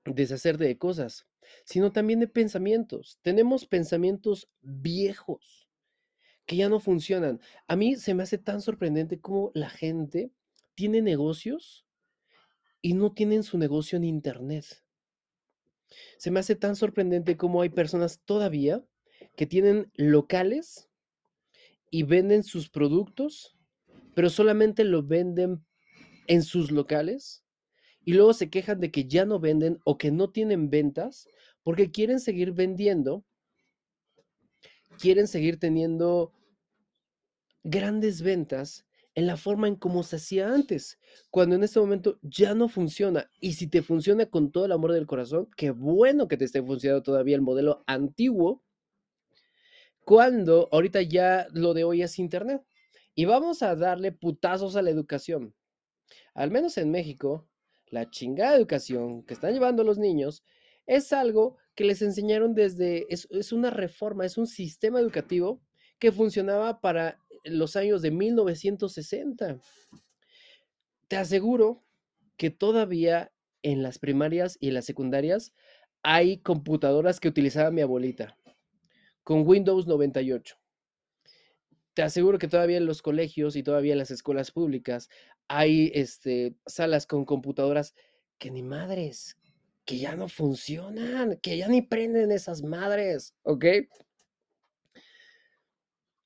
deshacer 0.04 0.58
de 0.58 0.76
cosas, 0.76 1.28
sino 1.64 1.92
también 1.92 2.18
de 2.18 2.26
pensamientos. 2.26 3.20
Tenemos 3.22 3.64
pensamientos 3.64 4.50
viejos 4.60 5.68
que 6.46 6.56
ya 6.56 6.68
no 6.68 6.80
funcionan. 6.80 7.40
A 7.68 7.76
mí 7.76 7.94
se 7.94 8.12
me 8.12 8.24
hace 8.24 8.38
tan 8.38 8.60
sorprendente 8.60 9.20
cómo 9.20 9.52
la 9.54 9.70
gente 9.70 10.32
tiene 10.74 11.00
negocios 11.00 11.87
y 12.80 12.94
no 12.94 13.12
tienen 13.12 13.42
su 13.42 13.58
negocio 13.58 13.96
en 13.96 14.04
Internet. 14.04 14.64
Se 16.18 16.30
me 16.30 16.40
hace 16.40 16.54
tan 16.54 16.76
sorprendente 16.76 17.36
cómo 17.36 17.62
hay 17.62 17.70
personas 17.70 18.20
todavía 18.24 18.84
que 19.36 19.46
tienen 19.46 19.90
locales 19.94 20.88
y 21.90 22.02
venden 22.02 22.42
sus 22.42 22.68
productos, 22.68 23.56
pero 24.14 24.30
solamente 24.30 24.84
lo 24.84 25.02
venden 25.02 25.64
en 26.26 26.42
sus 26.42 26.70
locales 26.70 27.44
y 28.04 28.12
luego 28.14 28.32
se 28.32 28.50
quejan 28.50 28.80
de 28.80 28.90
que 28.90 29.06
ya 29.06 29.24
no 29.24 29.38
venden 29.40 29.78
o 29.84 29.98
que 29.98 30.10
no 30.10 30.30
tienen 30.30 30.70
ventas 30.70 31.28
porque 31.62 31.90
quieren 31.90 32.20
seguir 32.20 32.52
vendiendo, 32.52 33.24
quieren 34.98 35.28
seguir 35.28 35.58
teniendo 35.58 36.32
grandes 37.62 38.22
ventas 38.22 38.87
en 39.18 39.26
la 39.26 39.36
forma 39.36 39.66
en 39.66 39.74
cómo 39.74 40.04
se 40.04 40.14
hacía 40.14 40.48
antes, 40.54 41.00
cuando 41.28 41.56
en 41.56 41.64
este 41.64 41.80
momento 41.80 42.20
ya 42.22 42.54
no 42.54 42.68
funciona. 42.68 43.28
Y 43.40 43.54
si 43.54 43.66
te 43.66 43.82
funciona 43.82 44.26
con 44.26 44.52
todo 44.52 44.66
el 44.66 44.70
amor 44.70 44.92
del 44.92 45.08
corazón, 45.08 45.50
qué 45.56 45.72
bueno 45.72 46.28
que 46.28 46.36
te 46.36 46.44
esté 46.44 46.62
funcionando 46.62 47.02
todavía 47.02 47.34
el 47.34 47.42
modelo 47.42 47.82
antiguo, 47.88 48.62
cuando 50.04 50.68
ahorita 50.70 51.02
ya 51.02 51.48
lo 51.52 51.74
de 51.74 51.82
hoy 51.82 52.02
es 52.02 52.20
Internet. 52.20 52.62
Y 53.16 53.24
vamos 53.24 53.64
a 53.64 53.74
darle 53.74 54.12
putazos 54.12 54.76
a 54.76 54.82
la 54.82 54.90
educación. 54.90 55.52
Al 56.32 56.52
menos 56.52 56.78
en 56.78 56.92
México, 56.92 57.48
la 57.88 58.08
chingada 58.10 58.54
educación 58.54 59.24
que 59.24 59.34
están 59.34 59.52
llevando 59.52 59.82
los 59.82 59.98
niños 59.98 60.44
es 60.86 61.12
algo 61.12 61.56
que 61.74 61.82
les 61.82 62.02
enseñaron 62.02 62.54
desde, 62.54 63.12
es, 63.12 63.26
es 63.32 63.52
una 63.52 63.70
reforma, 63.70 64.24
es 64.24 64.38
un 64.38 64.46
sistema 64.46 65.00
educativo 65.00 65.60
que 65.98 66.12
funcionaba 66.12 66.80
para 66.80 67.18
los 67.44 67.76
años 67.76 68.02
de 68.02 68.10
1960. 68.10 69.60
Te 71.08 71.16
aseguro 71.16 71.84
que 72.36 72.50
todavía 72.50 73.32
en 73.62 73.82
las 73.82 73.98
primarias 73.98 74.56
y 74.60 74.68
en 74.68 74.74
las 74.74 74.84
secundarias 74.84 75.52
hay 76.02 76.38
computadoras 76.38 77.20
que 77.20 77.28
utilizaba 77.28 77.70
mi 77.70 77.80
abuelita 77.80 78.36
con 79.24 79.46
Windows 79.46 79.86
98. 79.86 80.56
Te 81.94 82.02
aseguro 82.02 82.38
que 82.38 82.48
todavía 82.48 82.76
en 82.76 82.86
los 82.86 83.02
colegios 83.02 83.56
y 83.56 83.62
todavía 83.62 83.92
en 83.92 83.98
las 83.98 84.10
escuelas 84.10 84.52
públicas 84.52 85.08
hay 85.48 85.90
este, 85.94 86.54
salas 86.66 87.06
con 87.06 87.24
computadoras 87.24 87.94
que 88.38 88.50
ni 88.50 88.62
madres, 88.62 89.36
que 89.84 89.98
ya 89.98 90.14
no 90.14 90.28
funcionan, 90.28 91.38
que 91.42 91.58
ya 91.58 91.68
ni 91.68 91.82
prenden 91.82 92.30
esas 92.30 92.62
madres, 92.62 93.34
¿ok? 93.42 93.64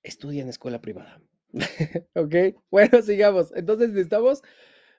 Estudia 0.03 0.43
en 0.43 0.49
escuela 0.49 0.81
privada. 0.81 1.21
¿Ok? 2.15 2.35
Bueno, 2.71 3.03
sigamos. 3.03 3.53
Entonces 3.55 3.91
necesitamos 3.91 4.43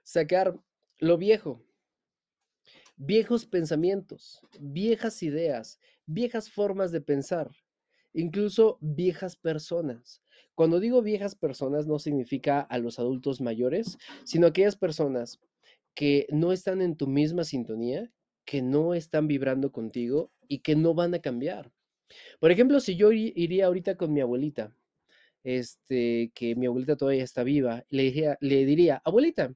sacar 0.04 0.60
lo 1.00 1.18
viejo. 1.18 1.62
Viejos 2.96 3.46
pensamientos, 3.46 4.40
viejas 4.60 5.24
ideas, 5.24 5.80
viejas 6.06 6.50
formas 6.50 6.92
de 6.92 7.02
pensar, 7.02 7.50
incluso 8.14 8.78
viejas 8.82 9.36
personas. 9.36 10.22
Cuando 10.54 10.80
digo 10.80 11.02
viejas 11.02 11.34
personas 11.34 11.88
no 11.88 11.98
significa 11.98 12.62
a 12.62 12.78
los 12.78 13.00
adultos 13.00 13.42
mayores, 13.42 13.98
sino 14.24 14.46
aquellas 14.46 14.76
personas 14.76 15.40
que 15.96 16.28
no 16.30 16.52
están 16.52 16.82
en 16.82 16.96
tu 16.96 17.08
misma 17.08 17.44
sintonía, 17.44 18.12
que 18.46 18.62
no 18.62 18.94
están 18.94 19.28
vibrando 19.28 19.72
contigo 19.72 20.32
y 20.48 20.60
que 20.60 20.76
no 20.76 20.94
van 20.94 21.16
a 21.16 21.20
cambiar. 21.20 21.72
Por 22.40 22.52
ejemplo, 22.52 22.80
si 22.80 22.96
yo 22.96 23.12
iría 23.12 23.66
ahorita 23.66 23.98
con 23.98 24.14
mi 24.14 24.22
abuelita 24.22 24.76
este, 25.44 26.32
que 26.34 26.56
mi 26.56 26.66
abuelita 26.66 26.96
todavía 26.96 27.24
está 27.24 27.44
viva, 27.44 27.86
le, 27.90 28.04
dije, 28.04 28.38
le 28.40 28.66
diría, 28.66 29.02
abuelita, 29.06 29.54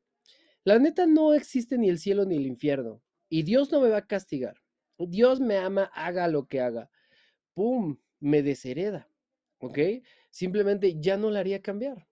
la 0.63 0.79
neta 0.79 1.06
no 1.06 1.34
existe 1.34 1.77
ni 1.77 1.89
el 1.89 2.00
cielo 2.00 2.25
ni 2.25 2.36
el 2.36 2.46
infierno, 2.46 3.01
y 3.29 3.44
Dios 3.44 3.72
no 3.72 3.82
me 3.82 3.89
va 3.89 3.98
a 3.98 4.08
castigar. 4.08 4.62
Dios 5.00 5.39
me 5.39 5.58
ama, 5.58 5.91
haga 5.94 6.27
lo 6.27 6.48
que 6.48 6.60
haga. 6.60 6.89
¡Pum! 7.53 7.98
Me 8.20 8.41
deshereda. 8.41 9.10
¿Ok? 9.60 9.79
Simplemente 10.32 11.00
ya 11.00 11.17
no 11.17 11.29
la 11.29 11.39
haría 11.39 11.62
cambiar. 11.62 12.08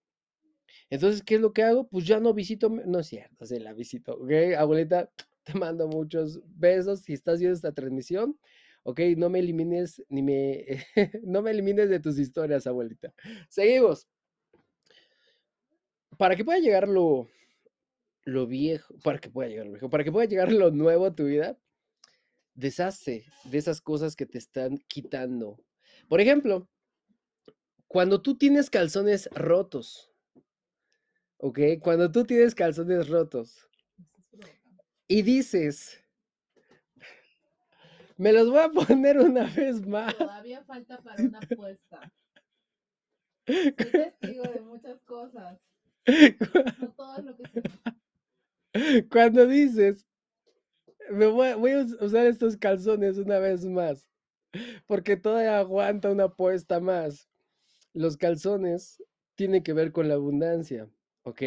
Entonces, 0.89 1.23
¿qué 1.23 1.35
es 1.35 1.41
lo 1.41 1.53
que 1.53 1.63
hago? 1.63 1.87
Pues 1.87 2.05
ya 2.05 2.19
no 2.19 2.33
visito, 2.33 2.69
no 2.69 2.99
es 2.99 3.07
cierto, 3.07 3.45
se 3.45 3.59
la 3.59 3.73
visito, 3.73 4.13
¿ok? 4.13 4.31
Abuelita, 4.57 5.11
te 5.43 5.53
mando 5.53 5.87
muchos 5.87 6.41
besos 6.45 7.01
si 7.01 7.13
estás 7.13 7.39
viendo 7.39 7.55
esta 7.55 7.71
transmisión. 7.71 8.37
Ok, 8.87 8.99
no 9.17 9.31
me 9.31 9.39
elimines 9.39 10.03
ni 10.09 10.21
me 10.21 10.63
no 11.23 11.41
me 11.41 11.49
elimines 11.49 11.89
de 11.89 11.99
tus 11.99 12.19
historias, 12.19 12.67
abuelita. 12.67 13.11
Seguimos. 13.49 14.07
Para 16.19 16.35
que 16.35 16.45
pueda 16.45 16.59
llegar 16.59 16.87
lo, 16.87 17.27
lo 18.25 18.45
viejo, 18.45 18.93
para 19.03 19.17
que 19.17 19.31
pueda 19.31 19.49
llegar 19.49 19.65
lo 19.65 19.71
viejo, 19.71 19.89
para 19.89 20.03
que 20.03 20.11
pueda 20.11 20.27
llegar 20.27 20.51
lo 20.51 20.69
nuevo 20.69 21.07
a 21.07 21.15
tu 21.15 21.25
vida, 21.25 21.57
deshace 22.53 23.25
de 23.45 23.57
esas 23.57 23.81
cosas 23.81 24.15
que 24.15 24.27
te 24.27 24.37
están 24.37 24.77
quitando. 24.87 25.57
Por 26.07 26.21
ejemplo, 26.21 26.69
cuando 27.87 28.21
tú 28.21 28.37
tienes 28.37 28.69
calzones 28.69 29.27
rotos, 29.33 30.13
¿ok? 31.37 31.59
Cuando 31.81 32.11
tú 32.11 32.23
tienes 32.23 32.53
calzones 32.53 33.09
rotos 33.09 33.67
y 35.07 35.23
dices, 35.23 36.04
me 38.17 38.31
los 38.31 38.49
voy 38.49 38.59
a 38.59 38.69
poner 38.69 39.19
una 39.19 39.45
vez 39.45 39.85
más. 39.85 40.17
Todavía 40.17 40.63
falta 40.63 41.01
para 41.01 41.23
una 41.23 41.39
apuesta. 41.39 42.13
Soy 43.45 43.71
testigo 43.75 44.43
de 44.43 44.61
muchas 44.61 45.01
cosas. 45.01 45.59
No 46.79 46.93
todo 46.93 47.17
es 47.17 47.25
lo 47.25 47.37
que 47.37 47.43
se... 48.73 49.07
Cuando 49.09 49.47
dices, 49.47 50.05
me 51.09 51.27
voy, 51.27 51.53
voy, 51.53 51.71
a 51.71 51.85
usar 52.03 52.25
estos 52.25 52.57
calzones 52.57 53.17
una 53.17 53.39
vez 53.39 53.65
más, 53.65 54.07
porque 54.85 55.17
todavía 55.17 55.59
aguanta 55.59 56.11
una 56.11 56.25
apuesta 56.25 56.79
más. 56.79 57.29
Los 57.93 58.17
calzones 58.17 59.01
tienen 59.35 59.63
que 59.63 59.73
ver 59.73 59.91
con 59.91 60.07
la 60.07 60.15
abundancia, 60.15 60.89
¿ok? 61.23 61.41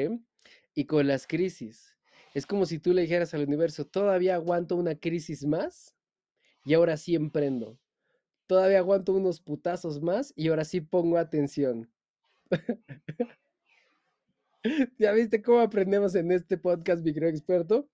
Y 0.75 0.87
con 0.87 1.07
las 1.07 1.27
crisis. 1.27 1.95
Es 2.35 2.47
como 2.47 2.67
si 2.67 2.79
tú 2.79 2.93
le 2.93 3.03
dijeras 3.03 3.35
al 3.35 3.45
universo, 3.45 3.87
todavía 3.87 4.35
aguanto 4.35 4.77
una 4.77 4.95
crisis 4.95 5.45
más 5.45 5.98
y 6.69 6.75
ahora 6.75 6.99
sí 6.99 7.15
emprendo. 7.15 7.79
Todavía 8.47 8.81
aguanto 8.81 9.15
unos 9.15 9.41
putazos 9.41 10.03
más 10.03 10.35
y 10.37 10.49
ahora 10.49 10.67
sí 10.67 10.83
pongo 10.83 11.17
atención. 11.17 11.91
¿Ya 14.99 15.13
viste 15.13 15.41
cómo 15.41 15.61
aprendemos 15.61 16.15
en 16.15 16.31
este 16.31 16.59
podcast, 16.59 17.03
mi 17.03 17.13
experto? 17.13 17.89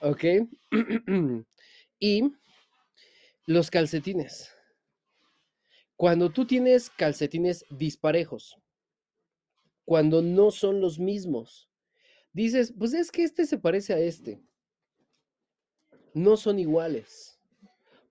Ok. 0.00 0.22
y 1.98 2.32
los 3.46 3.68
calcetines. 3.68 4.52
Cuando 5.96 6.30
tú 6.30 6.46
tienes 6.46 6.88
calcetines 6.88 7.64
disparejos, 7.68 8.56
cuando 9.84 10.22
no 10.22 10.52
son 10.52 10.80
los 10.80 11.00
mismos, 11.00 11.68
dices, 12.32 12.72
pues 12.78 12.94
es 12.94 13.10
que 13.10 13.24
este 13.24 13.44
se 13.44 13.58
parece 13.58 13.92
a 13.92 13.98
este 13.98 14.40
no 16.14 16.38
son 16.38 16.58
iguales. 16.58 17.38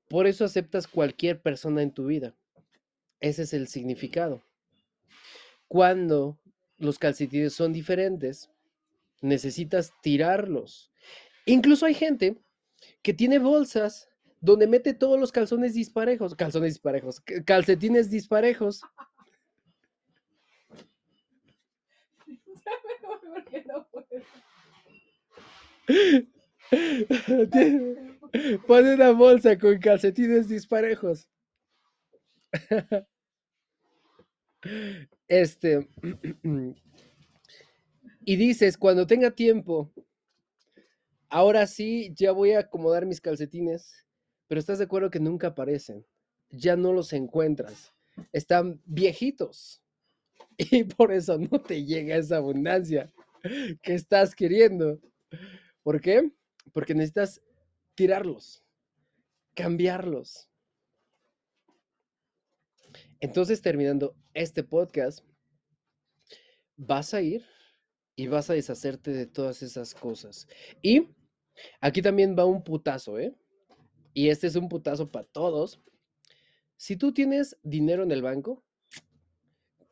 Por 0.09 0.27
eso 0.27 0.45
aceptas 0.45 0.87
cualquier 0.87 1.41
persona 1.41 1.81
en 1.81 1.91
tu 1.91 2.05
vida. 2.05 2.35
Ese 3.19 3.43
es 3.43 3.53
el 3.53 3.67
significado. 3.67 4.43
Cuando 5.67 6.37
los 6.77 6.99
calcetines 6.99 7.53
son 7.53 7.73
diferentes, 7.73 8.51
necesitas 9.21 9.91
tirarlos. 10.01 10.91
Incluso 11.45 11.85
hay 11.85 11.93
gente 11.93 12.37
que 13.01 13.13
tiene 13.13 13.39
bolsas 13.39 14.09
donde 14.41 14.67
mete 14.67 14.93
todos 14.93 15.17
los 15.19 15.31
calzones 15.31 15.73
disparejos, 15.73 16.35
calzones 16.35 16.73
disparejos, 16.73 17.21
calcetines 17.45 18.11
disparejos. 18.11 18.81
Pone 28.67 28.93
una 28.95 29.11
bolsa 29.11 29.57
con 29.57 29.77
calcetines 29.79 30.47
disparejos. 30.47 31.27
Este. 35.27 35.87
Y 38.25 38.37
dices, 38.37 38.77
cuando 38.77 39.05
tenga 39.05 39.31
tiempo, 39.31 39.91
ahora 41.29 41.67
sí, 41.67 42.13
ya 42.15 42.31
voy 42.31 42.51
a 42.51 42.59
acomodar 42.59 43.05
mis 43.05 43.19
calcetines, 43.19 44.05
pero 44.47 44.59
estás 44.59 44.77
de 44.77 44.85
acuerdo 44.85 45.09
que 45.09 45.19
nunca 45.19 45.47
aparecen. 45.47 46.05
Ya 46.49 46.75
no 46.77 46.93
los 46.93 47.11
encuentras. 47.13 47.91
Están 48.31 48.81
viejitos. 48.85 49.81
Y 50.57 50.83
por 50.83 51.11
eso 51.11 51.37
no 51.39 51.61
te 51.61 51.83
llega 51.83 52.15
esa 52.15 52.37
abundancia 52.37 53.11
que 53.81 53.93
estás 53.95 54.35
queriendo. 54.35 54.99
¿Por 55.83 56.01
qué? 56.01 56.31
Porque 56.73 56.93
necesitas 56.93 57.41
tirarlos, 57.95 58.63
cambiarlos. 59.53 60.49
Entonces, 63.19 63.61
terminando 63.61 64.15
este 64.33 64.63
podcast, 64.63 65.25
vas 66.75 67.13
a 67.13 67.21
ir 67.21 67.45
y 68.15 68.27
vas 68.27 68.49
a 68.49 68.53
deshacerte 68.53 69.11
de 69.11 69.27
todas 69.27 69.63
esas 69.63 69.93
cosas. 69.93 70.47
Y 70.81 71.07
aquí 71.79 72.01
también 72.01 72.35
va 72.37 72.45
un 72.45 72.63
putazo, 72.63 73.19
¿eh? 73.19 73.35
Y 74.13 74.29
este 74.29 74.47
es 74.47 74.55
un 74.55 74.69
putazo 74.69 75.11
para 75.11 75.25
todos. 75.25 75.81
Si 76.77 76.97
tú 76.97 77.13
tienes 77.13 77.57
dinero 77.63 78.03
en 78.03 78.11
el 78.11 78.21
banco, 78.21 78.63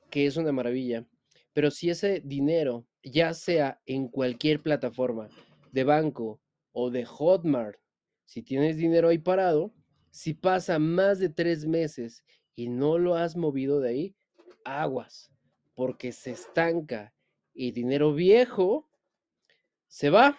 que 0.10 0.26
es 0.26 0.38
una 0.38 0.52
maravilla, 0.52 1.08
pero 1.54 1.72
si 1.72 1.90
ese 1.90 2.22
dinero, 2.24 2.86
ya 3.04 3.34
sea 3.34 3.82
en 3.86 4.08
cualquier 4.10 4.62
plataforma 4.62 5.30
de 5.72 5.84
banco 5.84 6.42
o 6.72 6.90
de 6.90 7.06
Hotmart, 7.06 7.80
si 8.26 8.42
tienes 8.42 8.78
dinero 8.78 9.10
ahí 9.10 9.18
parado, 9.18 9.74
si 10.10 10.34
pasa 10.34 10.80
más 10.80 11.20
de 11.20 11.30
tres 11.30 11.66
meses 11.66 12.24
y 12.56 12.68
no 12.70 12.98
lo 12.98 13.16
has 13.16 13.36
movido 13.36 13.80
de 13.80 13.90
ahí, 13.90 14.16
aguas, 14.64 15.32
porque 15.74 16.12
se 16.12 16.32
estanca 16.32 17.14
y 17.54 17.72
dinero 17.72 18.14
viejo 18.14 18.90
se 19.88 20.10
va. 20.10 20.38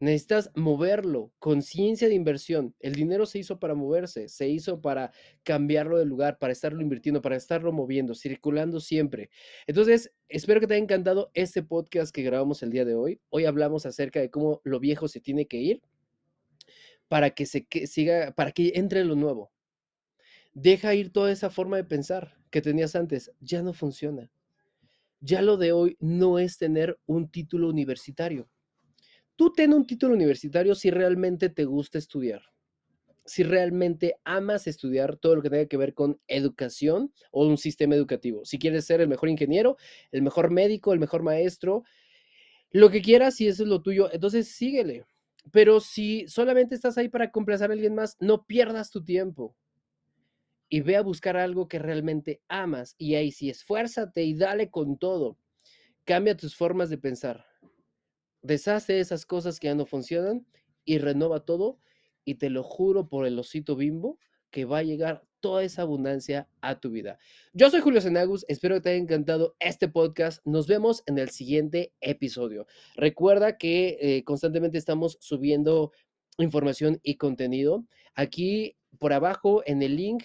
Necesitas 0.00 0.52
moverlo, 0.54 1.32
conciencia 1.40 2.08
de 2.08 2.14
inversión. 2.14 2.74
El 2.78 2.94
dinero 2.94 3.26
se 3.26 3.40
hizo 3.40 3.58
para 3.58 3.74
moverse, 3.74 4.28
se 4.28 4.48
hizo 4.48 4.80
para 4.80 5.12
cambiarlo 5.42 5.98
de 5.98 6.04
lugar, 6.04 6.38
para 6.38 6.52
estarlo 6.52 6.80
invirtiendo, 6.82 7.20
para 7.20 7.34
estarlo 7.34 7.72
moviendo, 7.72 8.14
circulando 8.14 8.78
siempre. 8.78 9.30
Entonces, 9.66 10.12
espero 10.28 10.60
que 10.60 10.68
te 10.68 10.74
haya 10.74 10.84
encantado 10.84 11.30
este 11.34 11.64
podcast 11.64 12.14
que 12.14 12.22
grabamos 12.22 12.62
el 12.62 12.70
día 12.70 12.84
de 12.84 12.94
hoy. 12.94 13.20
Hoy 13.28 13.44
hablamos 13.44 13.86
acerca 13.86 14.20
de 14.20 14.30
cómo 14.30 14.60
lo 14.62 14.78
viejo 14.78 15.08
se 15.08 15.20
tiene 15.20 15.46
que 15.46 15.56
ir 15.56 15.82
para 17.08 17.30
que 17.30 17.46
se 17.46 17.66
siga, 17.86 18.32
para 18.36 18.52
que 18.52 18.72
entre 18.76 19.04
lo 19.04 19.16
nuevo. 19.16 19.50
Deja 20.54 20.94
ir 20.94 21.12
toda 21.12 21.32
esa 21.32 21.50
forma 21.50 21.76
de 21.76 21.84
pensar 21.84 22.36
que 22.50 22.60
tenías 22.60 22.94
antes, 22.94 23.32
ya 23.40 23.62
no 23.62 23.72
funciona. 23.72 24.30
Ya 25.20 25.42
lo 25.42 25.56
de 25.56 25.72
hoy 25.72 25.96
no 25.98 26.38
es 26.38 26.58
tener 26.58 26.98
un 27.06 27.28
título 27.28 27.68
universitario. 27.68 28.48
Tú 29.38 29.52
ten 29.52 29.72
un 29.72 29.86
título 29.86 30.14
universitario 30.14 30.74
si 30.74 30.90
realmente 30.90 31.48
te 31.48 31.64
gusta 31.64 31.96
estudiar, 31.96 32.42
si 33.24 33.44
realmente 33.44 34.16
amas 34.24 34.66
estudiar 34.66 35.16
todo 35.16 35.36
lo 35.36 35.42
que 35.42 35.48
tenga 35.48 35.66
que 35.66 35.76
ver 35.76 35.94
con 35.94 36.20
educación 36.26 37.12
o 37.30 37.46
un 37.46 37.56
sistema 37.56 37.94
educativo. 37.94 38.44
Si 38.44 38.58
quieres 38.58 38.84
ser 38.84 39.00
el 39.00 39.06
mejor 39.06 39.28
ingeniero, 39.28 39.76
el 40.10 40.22
mejor 40.22 40.50
médico, 40.50 40.92
el 40.92 40.98
mejor 40.98 41.22
maestro, 41.22 41.84
lo 42.72 42.90
que 42.90 43.00
quieras, 43.00 43.36
si 43.36 43.46
eso 43.46 43.62
es 43.62 43.68
lo 43.68 43.80
tuyo, 43.80 44.12
entonces 44.12 44.48
síguele. 44.48 45.04
Pero 45.52 45.78
si 45.78 46.26
solamente 46.26 46.74
estás 46.74 46.98
ahí 46.98 47.08
para 47.08 47.30
complacer 47.30 47.70
a 47.70 47.74
alguien 47.74 47.94
más, 47.94 48.16
no 48.18 48.44
pierdas 48.44 48.90
tu 48.90 49.04
tiempo 49.04 49.54
y 50.68 50.80
ve 50.80 50.96
a 50.96 51.02
buscar 51.02 51.36
algo 51.36 51.68
que 51.68 51.78
realmente 51.78 52.42
amas. 52.48 52.96
Y 52.98 53.14
ahí 53.14 53.30
sí, 53.30 53.50
esfuérzate 53.50 54.24
y 54.24 54.34
dale 54.34 54.68
con 54.68 54.98
todo. 54.98 55.38
Cambia 56.04 56.36
tus 56.36 56.56
formas 56.56 56.90
de 56.90 56.98
pensar. 56.98 57.46
Deshace 58.48 58.98
esas 58.98 59.26
cosas 59.26 59.60
que 59.60 59.66
ya 59.66 59.74
no 59.74 59.84
funcionan 59.84 60.46
y 60.86 60.96
renova 60.96 61.44
todo. 61.44 61.78
Y 62.24 62.36
te 62.36 62.48
lo 62.48 62.62
juro 62.62 63.06
por 63.06 63.26
el 63.26 63.38
osito 63.38 63.76
bimbo 63.76 64.18
que 64.50 64.64
va 64.64 64.78
a 64.78 64.82
llegar 64.82 65.22
toda 65.40 65.62
esa 65.64 65.82
abundancia 65.82 66.48
a 66.62 66.80
tu 66.80 66.90
vida. 66.90 67.18
Yo 67.52 67.68
soy 67.68 67.82
Julio 67.82 68.00
Senagus, 68.00 68.46
espero 68.48 68.76
que 68.76 68.80
te 68.80 68.88
haya 68.88 69.02
encantado 69.02 69.54
este 69.60 69.86
podcast. 69.88 70.40
Nos 70.46 70.66
vemos 70.66 71.02
en 71.04 71.18
el 71.18 71.28
siguiente 71.28 71.92
episodio. 72.00 72.66
Recuerda 72.96 73.58
que 73.58 73.98
eh, 74.00 74.24
constantemente 74.24 74.78
estamos 74.78 75.18
subiendo 75.20 75.92
información 76.38 77.00
y 77.02 77.16
contenido. 77.16 77.84
Aquí 78.14 78.78
por 78.98 79.12
abajo 79.12 79.62
en 79.66 79.82
el 79.82 79.96
link 79.96 80.24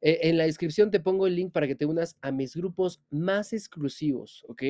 eh, 0.00 0.20
en 0.22 0.38
la 0.38 0.44
descripción 0.44 0.90
te 0.90 1.00
pongo 1.00 1.26
el 1.26 1.34
link 1.34 1.52
para 1.52 1.66
que 1.66 1.74
te 1.74 1.86
unas 1.86 2.16
a 2.20 2.30
mis 2.30 2.54
grupos 2.54 3.00
más 3.10 3.52
exclusivos, 3.52 4.44
¿ok? 4.48 4.62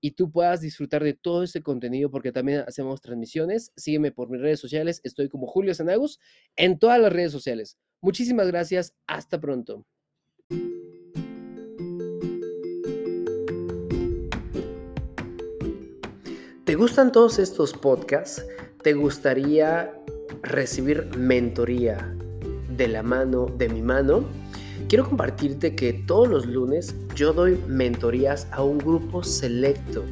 Y 0.00 0.12
tú 0.12 0.30
puedas 0.30 0.60
disfrutar 0.60 1.04
de 1.04 1.14
todo 1.14 1.42
este 1.42 1.62
contenido 1.62 2.10
porque 2.10 2.32
también 2.32 2.64
hacemos 2.66 3.00
transmisiones. 3.00 3.72
Sígueme 3.76 4.12
por 4.12 4.30
mis 4.30 4.40
redes 4.40 4.60
sociales. 4.60 5.00
Estoy 5.04 5.28
como 5.28 5.46
Julio 5.46 5.74
Sanagus 5.74 6.18
en 6.56 6.78
todas 6.78 7.00
las 7.00 7.12
redes 7.12 7.32
sociales. 7.32 7.78
Muchísimas 8.00 8.48
gracias. 8.48 8.94
Hasta 9.06 9.40
pronto. 9.40 9.86
¿Te 16.64 16.74
gustan 16.76 17.12
todos 17.12 17.38
estos 17.38 17.74
podcasts? 17.74 18.46
¿Te 18.82 18.94
gustaría 18.94 19.92
recibir 20.42 21.04
mentoría 21.16 22.16
de 22.76 22.88
la 22.88 23.02
mano, 23.02 23.46
de 23.46 23.68
mi 23.68 23.82
mano? 23.82 24.41
Quiero 24.92 25.08
compartirte 25.08 25.74
que 25.74 25.94
todos 25.94 26.28
los 26.28 26.44
lunes 26.44 26.94
yo 27.14 27.32
doy 27.32 27.58
mentorías 27.66 28.46
a 28.50 28.62
un 28.62 28.76
grupo 28.76 29.22
selecto 29.22 30.04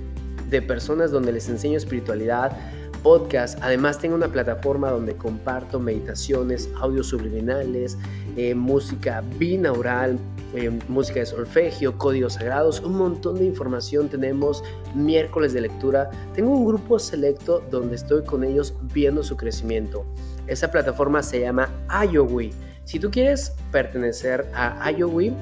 de 0.48 0.62
personas 0.62 1.10
donde 1.10 1.32
les 1.32 1.50
enseño 1.50 1.76
espiritualidad, 1.76 2.56
podcast. 3.02 3.58
Además 3.60 3.98
tengo 3.98 4.14
una 4.14 4.28
plataforma 4.28 4.90
donde 4.90 5.14
comparto 5.14 5.78
meditaciones, 5.78 6.70
audios 6.80 7.08
subliminales, 7.08 7.98
eh, 8.38 8.54
música 8.54 9.22
binaural, 9.38 10.18
eh, 10.54 10.70
música 10.88 11.20
de 11.20 11.26
solfegio, 11.26 11.98
códigos 11.98 12.32
sagrados, 12.32 12.80
un 12.80 12.96
montón 12.96 13.38
de 13.38 13.44
información 13.44 14.08
tenemos 14.08 14.64
miércoles 14.94 15.52
de 15.52 15.60
lectura. 15.60 16.08
Tengo 16.34 16.56
un 16.56 16.64
grupo 16.64 16.98
selecto 16.98 17.62
donde 17.70 17.96
estoy 17.96 18.24
con 18.24 18.44
ellos 18.44 18.72
viendo 18.94 19.22
su 19.22 19.36
crecimiento. 19.36 20.06
Esa 20.46 20.70
plataforma 20.70 21.22
se 21.22 21.40
llama 21.40 21.68
IOWI 22.10 22.69
si 22.90 22.98
tú 22.98 23.09
quieres 23.09 23.53
pertenecer 23.70 24.50
a 24.53 24.90
IOWI, 24.90 25.33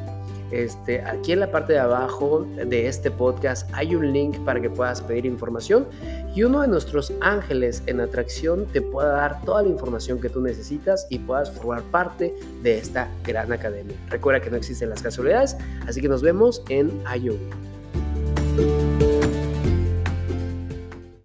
este, 0.51 1.01
aquí 1.01 1.33
en 1.33 1.41
la 1.41 1.51
parte 1.51 1.73
de 1.73 1.79
abajo 1.79 2.47
de 2.55 2.87
este 2.87 3.11
podcast 3.11 3.71
hay 3.73 3.95
un 3.95 4.13
link 4.13 4.39
para 4.45 4.61
que 4.61 4.69
puedas 4.69 5.01
pedir 5.01 5.25
información 5.25 5.87
y 6.35 6.43
uno 6.43 6.61
de 6.61 6.69
nuestros 6.69 7.11
ángeles 7.23 7.83
en 7.87 8.01
atracción 8.01 8.67
te 8.67 8.83
pueda 8.83 9.13
dar 9.13 9.43
toda 9.47 9.63
la 9.63 9.69
información 9.71 10.21
que 10.21 10.29
tú 10.29 10.43
necesitas 10.43 11.07
y 11.09 11.21
puedas 11.21 11.51
formar 11.51 11.83
parte 11.85 12.35
de 12.63 12.77
esta 12.77 13.09
gran 13.25 13.51
academia. 13.51 13.97
Recuerda 14.11 14.43
que 14.43 14.51
no 14.51 14.59
existen 14.59 14.91
las 14.91 15.01
casualidades, 15.01 15.57
así 15.87 16.03
que 16.03 16.09
nos 16.09 16.21
vemos 16.21 16.63
en 16.69 17.03
IOWI. 17.17 18.98